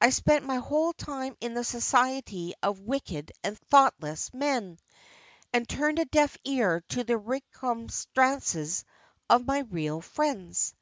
I 0.00 0.10
spent 0.10 0.44
my 0.46 0.58
whole 0.58 0.92
time 0.92 1.34
in 1.40 1.54
the 1.54 1.64
society 1.64 2.54
of 2.62 2.78
wicked 2.78 3.32
and 3.42 3.58
thoughtless 3.58 4.32
men, 4.32 4.78
and 5.52 5.68
turned 5.68 5.98
a 5.98 6.04
deaf 6.04 6.38
ear 6.44 6.82
to 6.90 7.02
the 7.02 7.18
remonstrances 7.18 8.84
of 9.28 9.40
all 9.40 9.44
my 9.46 9.58
real 9.68 10.00
friends. 10.02 10.72